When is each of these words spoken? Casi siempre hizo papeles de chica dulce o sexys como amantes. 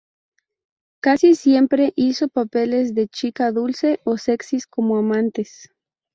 Casi 1.03 1.35
siempre 1.35 1.93
hizo 1.95 2.27
papeles 2.27 2.95
de 2.95 3.07
chica 3.07 3.51
dulce 3.51 3.99
o 4.03 4.17
sexys 4.17 4.65
como 4.65 4.97
amantes. 4.97 5.69